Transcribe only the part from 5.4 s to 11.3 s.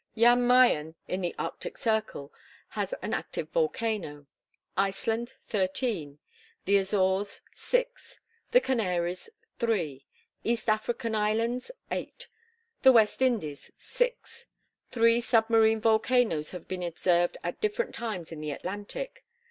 thirteen; the Azores, six; the Canaries, three; east African